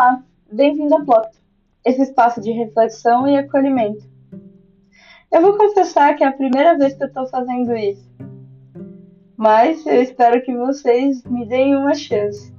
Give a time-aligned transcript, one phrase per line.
[0.00, 1.28] Olá, bem-vindo a Plot,
[1.84, 4.02] esse espaço de reflexão e acolhimento.
[5.30, 8.10] Eu vou confessar que é a primeira vez que eu estou fazendo isso,
[9.36, 12.50] mas eu espero que vocês me deem uma chance.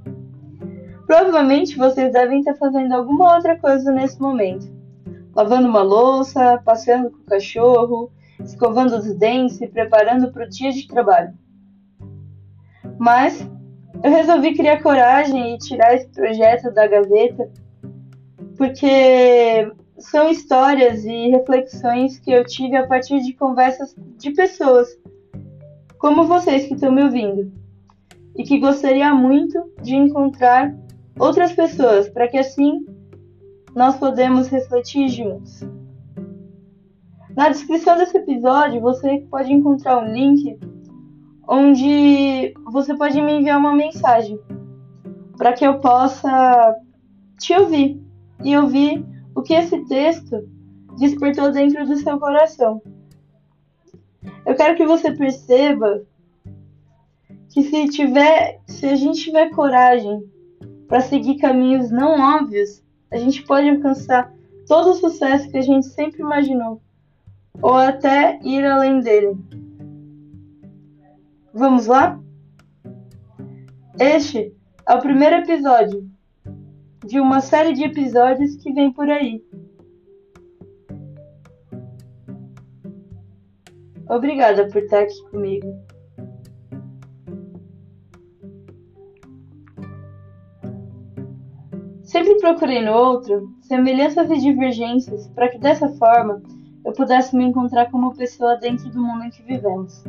[1.08, 4.72] Provavelmente vocês devem estar fazendo alguma outra coisa nesse momento.
[5.36, 10.72] Lavando uma louça, passeando com o cachorro, escovando os dentes e preparando para o dia
[10.72, 11.34] de trabalho.
[13.00, 13.50] Mas
[14.04, 17.50] eu resolvi criar coragem e tirar esse projeto da gaveta
[18.58, 24.88] porque são histórias e reflexões que eu tive a partir de conversas de pessoas
[25.98, 27.52] como vocês que estão me ouvindo
[28.36, 30.76] e que gostaria muito de encontrar
[31.20, 32.86] outras pessoas para que assim
[33.76, 35.62] nós podemos refletir juntos.
[37.36, 40.60] Na descrição desse episódio você pode encontrar um link
[41.48, 44.40] onde você pode me enviar uma mensagem
[45.38, 46.76] para que eu possa
[47.40, 48.02] te ouvir
[48.44, 50.48] e ouvir o que esse texto
[50.98, 52.82] despertou dentro do seu coração.
[54.46, 56.04] Eu quero que você perceba
[57.50, 60.24] que se tiver, se a gente tiver coragem
[60.88, 64.34] para seguir caminhos não óbvios, a gente pode alcançar
[64.68, 66.82] todo o sucesso que a gente sempre imaginou,
[67.62, 69.38] ou até ir além dele.
[71.54, 72.18] Vamos lá?
[74.00, 74.56] Este
[74.88, 76.10] é o primeiro episódio
[77.06, 79.44] de uma série de episódios que vem por aí.
[84.08, 85.68] Obrigada por estar aqui comigo.
[92.04, 96.42] Sempre procurei no outro semelhanças e divergências para que dessa forma
[96.86, 100.02] eu pudesse me encontrar como pessoa dentro do mundo em que vivemos.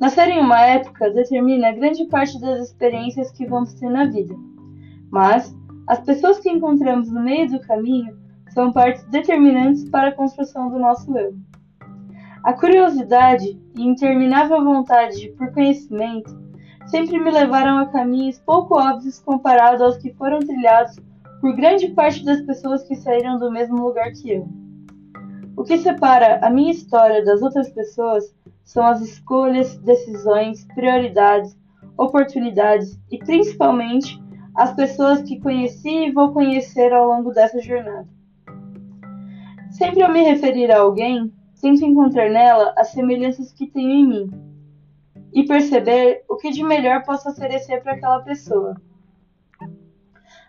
[0.00, 4.34] Nascer em uma época determina grande parte das experiências que vamos ter na vida,
[5.10, 5.52] mas
[5.88, 8.16] as pessoas que encontramos no meio do caminho
[8.50, 11.34] são partes determinantes para a construção do nosso eu.
[12.44, 16.38] A curiosidade e interminável vontade por conhecimento
[16.86, 20.96] sempre me levaram a caminhos pouco óbvios comparado aos que foram trilhados
[21.40, 24.48] por grande parte das pessoas que saíram do mesmo lugar que eu.
[25.56, 28.32] O que separa a minha história das outras pessoas
[28.68, 31.56] são as escolhas, decisões, prioridades,
[31.96, 34.22] oportunidades e principalmente
[34.54, 38.06] as pessoas que conheci e vou conhecer ao longo dessa jornada.
[39.70, 44.30] Sempre ao me referir a alguém, tento encontrar nela as semelhanças que tenho em mim
[45.32, 48.78] e perceber o que de melhor posso oferecer para aquela pessoa.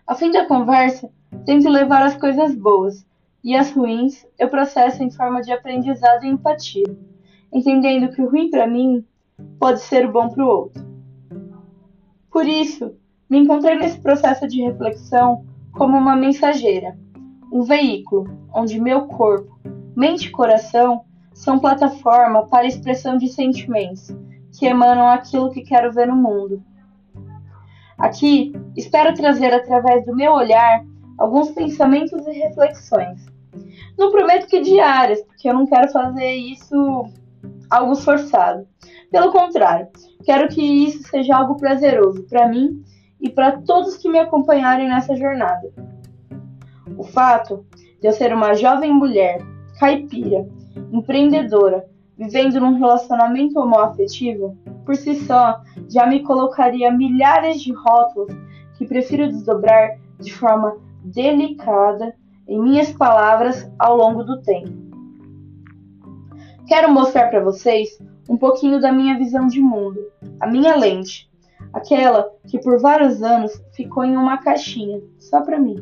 [0.06, 1.10] Ao fim da conversa,
[1.46, 3.08] tento levar as coisas boas
[3.42, 6.84] e as ruins eu processo em forma de aprendizado e empatia,
[7.54, 9.06] entendendo que o ruim para mim
[9.60, 10.86] pode ser o bom para o outro.
[12.32, 12.96] Por isso,
[13.30, 16.98] me encontrei nesse processo de reflexão como uma mensageira,
[17.52, 19.60] um veículo onde meu corpo,
[19.96, 24.14] mente e coração são plataforma para expressão de sentimentos
[24.58, 26.64] que emanam aquilo que quero ver no mundo.
[27.98, 30.84] Aqui, espero trazer através do meu olhar
[31.18, 33.26] alguns pensamentos e reflexões.
[33.98, 37.06] Não prometo que diárias, porque eu não quero fazer isso
[37.70, 38.68] algo forçado.
[39.12, 39.88] Pelo contrário,
[40.24, 42.84] quero que isso seja algo prazeroso para mim
[43.20, 45.72] e para todos que me acompanharem nessa jornada.
[46.98, 47.66] O fato
[48.02, 49.40] de eu ser uma jovem mulher,
[49.80, 50.48] caipira,
[50.92, 51.86] empreendedora,
[52.18, 58.36] vivendo num relacionamento homoafetivo, por si só já me colocaria milhares de rótulos
[58.78, 62.14] que prefiro desdobrar de forma delicada
[62.48, 64.89] em minhas palavras ao longo do tempo.
[66.70, 67.98] Quero mostrar para vocês
[68.30, 70.00] um pouquinho da minha visão de mundo,
[70.40, 71.28] a minha lente,
[71.74, 75.78] aquela que por vários anos ficou em uma caixinha só para mim.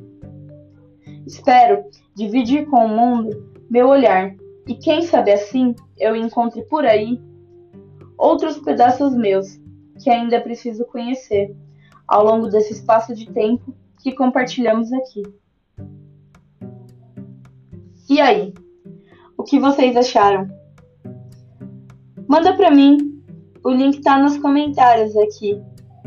[1.25, 1.84] Espero
[2.16, 4.34] dividir com o mundo meu olhar
[4.66, 7.22] e quem sabe assim eu encontre por aí
[8.18, 9.60] outros pedaços meus
[10.01, 11.54] que ainda preciso conhecer
[12.07, 15.24] ao longo desse espaço de tempo que compartilhamos aqui.
[18.10, 18.54] E aí?
[19.38, 20.56] O que vocês acharam?
[22.27, 23.24] Manda para mim.
[23.63, 25.62] O link tá nos comentários aqui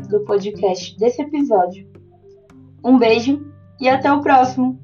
[0.09, 1.87] do podcast desse episódio.
[2.83, 3.45] Um beijo
[3.79, 4.80] e até o próximo!